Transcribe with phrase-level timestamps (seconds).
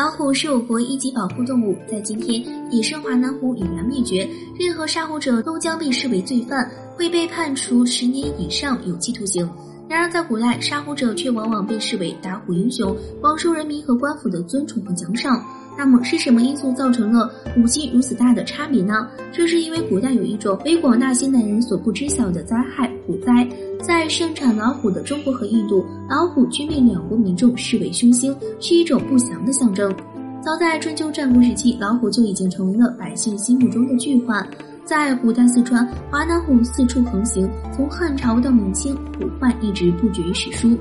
[0.00, 4.26] 老虎是我国一级保护动物，在今天，野生华南虎已然灭绝，
[4.58, 9.46] 任何杀虎者都将被视为罪犯，会被判处十年以上有期徒刑。
[9.90, 15.44] 然而，在古代，杀虎者却往往被视为打虎英雄，广受人民和官府的尊崇和奖赏。
[15.76, 19.06] 那么，是什么因素造成了武器如此大的差别呢？
[19.30, 23.46] 这是因为古代有一种为广大现代人所不知晓的灾害——虎灾。
[23.90, 29.92] 在盛产老虎的中国和印度，老虎均被两国民众视为凶星，是一种不祥的象征。
[30.40, 34.46] 早在春秋战国时期，老虎就已经成为了百姓心目中的巨患。
[34.84, 40.78] 在古代四川，华南虎四处横行，从汉朝到明清，虎患一直不绝于史书。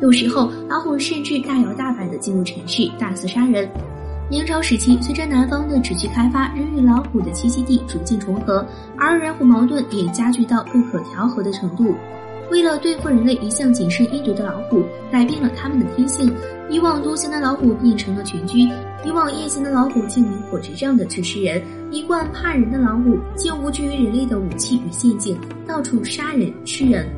[0.00, 3.70] 有时候，老虎甚至大摇大摆地进入城市，大肆杀人。
[4.28, 8.66] 明朝时期，随着南方的持续开发，人与老虎的栖息地逐渐重合，
[8.98, 11.94] 而人虎矛盾也加剧到不可调和的程度。
[12.50, 16.32] 为了对付人类一向谨慎阴毒的老虎，改变了它们的天性。
[16.68, 18.60] 以往独行的老虎变成了群居，
[19.04, 27.08] 以往夜行的老虎竟明火执仗的去吃人，一贯怕人的老虎竟无惧于人类的武器与陷阱，到处杀人吃人。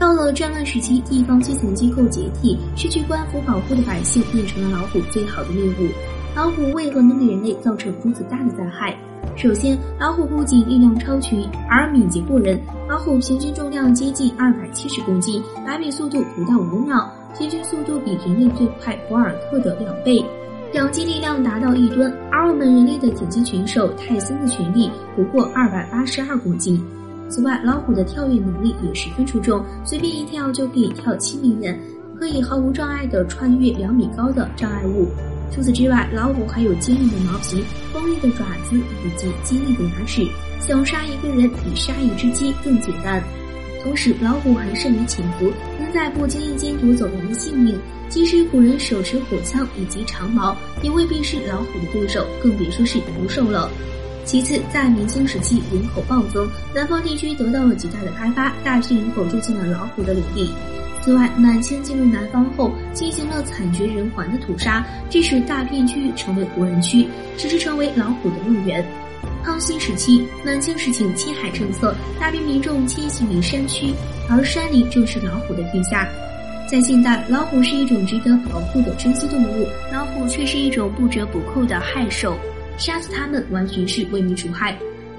[0.00, 5.88] 到了战乱时期，地方基层机构解体，失去官府保护的百姓变成了老虎最好的猎物。
[6.34, 8.96] 老虎为何能给人类造成如此大的灾害？
[9.38, 12.60] 首先，老虎不仅力量超群，而敏捷过人。
[12.88, 17.08] 老虎平均重量接近二百七十公斤，百米速度不到五秒。
[17.38, 20.24] 平均速度比人类最快博尔特的两倍，
[20.72, 26.84] 两击力量达到一吨，而我们人类的顶级拳手泰森的拳力不过二百八十二公斤。
[27.28, 31.78] 此外，老虎的跳跃能力也十分出众，随便一跳就可以跳七米远，
[32.18, 35.06] 可以毫无障碍地穿越两米高的障碍物。
[35.50, 40.26] 除此之外，老虎还有坚硬的毛皮、锋利的爪子以及尖利的牙齿，
[40.60, 43.22] 想杀一个人比杀一只鸡更简单。
[43.82, 47.78] 同时，老虎还善于潜伏，能在不经意间夺走人的性命。
[48.08, 53.70] 即使古人手持火枪以及长矛，也未必是老虎的对手，更别说是毒兽了。
[54.24, 60.50] 其次，在明清时期，人口暴增，南方地区得到了极大的开发，大批人口住进了老虎的领地。
[61.08, 67.08] 此外，满清进入南方后，进行了惨绝人寰的屠杀，致使大片区域成为无人区，
[67.38, 68.84] 使之成为老虎的乐园。
[69.42, 73.94] 康熙时期，满清实行迁海政策，大批民众迁徙于山区，
[74.28, 76.06] 而山林正是老虎的天下。
[76.70, 82.36] 在现代，老虎是一种值得保护的珍稀动物，老虎却是一种不折不扣的害兽，
[82.76, 84.76] 杀死它们完全是为民除害。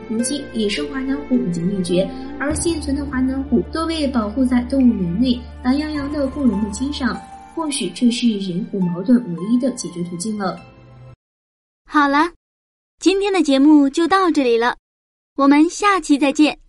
[0.10, 2.10] 如今，野生华南虎已经灭绝，
[2.40, 7.16] 而现存的华南虎都被保护在动物园内，懒洋洋的供人们欣赏。
[7.56, 10.60] 或许这是人虎矛盾唯一的解决途径了。
[11.86, 12.32] 好了。
[13.00, 14.76] 今天的节目就到这里了，
[15.38, 16.60] 我们下期再见。